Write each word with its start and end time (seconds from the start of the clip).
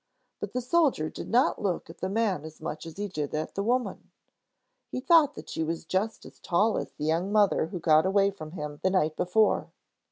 But 0.39 0.53
the 0.53 0.61
soldier 0.61 1.11
did 1.11 1.29
not 1.29 1.61
look 1.61 1.87
at 1.87 1.99
the 1.99 2.09
man 2.09 2.43
as 2.43 2.59
much 2.59 2.87
as 2.87 2.97
he 2.97 3.07
did 3.07 3.35
at 3.35 3.53
the 3.53 3.61
woman. 3.61 4.09
He 4.89 4.99
thought 4.99 5.35
that 5.35 5.47
she 5.47 5.63
was 5.63 5.85
just 5.85 6.25
as 6.25 6.39
tall 6.39 6.75
as 6.79 6.93
the 6.93 7.05
young 7.05 7.31
mother 7.31 7.67
who 7.67 7.79
got 7.79 8.07
away 8.07 8.31
from 8.31 8.53
him 8.53 8.79
the 8.81 8.89
night 8.89 9.15
before. 9.15 9.71